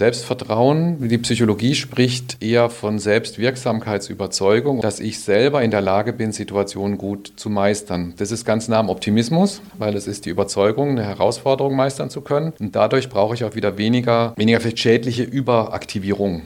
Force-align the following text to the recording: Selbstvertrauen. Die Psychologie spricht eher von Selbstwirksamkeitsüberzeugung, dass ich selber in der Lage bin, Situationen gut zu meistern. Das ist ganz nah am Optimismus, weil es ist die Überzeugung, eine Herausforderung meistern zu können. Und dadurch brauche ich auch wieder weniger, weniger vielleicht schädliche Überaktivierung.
Selbstvertrauen. 0.00 1.10
Die 1.10 1.18
Psychologie 1.18 1.74
spricht 1.74 2.42
eher 2.42 2.70
von 2.70 2.98
Selbstwirksamkeitsüberzeugung, 2.98 4.80
dass 4.80 4.98
ich 4.98 5.20
selber 5.20 5.62
in 5.62 5.70
der 5.70 5.82
Lage 5.82 6.14
bin, 6.14 6.32
Situationen 6.32 6.96
gut 6.96 7.34
zu 7.36 7.50
meistern. 7.50 8.14
Das 8.16 8.32
ist 8.32 8.46
ganz 8.46 8.66
nah 8.66 8.78
am 8.78 8.88
Optimismus, 8.88 9.60
weil 9.76 9.94
es 9.94 10.06
ist 10.06 10.24
die 10.24 10.30
Überzeugung, 10.30 10.92
eine 10.92 11.04
Herausforderung 11.04 11.76
meistern 11.76 12.08
zu 12.08 12.22
können. 12.22 12.54
Und 12.58 12.74
dadurch 12.76 13.10
brauche 13.10 13.34
ich 13.34 13.44
auch 13.44 13.54
wieder 13.54 13.76
weniger, 13.76 14.32
weniger 14.38 14.60
vielleicht 14.60 14.78
schädliche 14.78 15.24
Überaktivierung. 15.24 16.44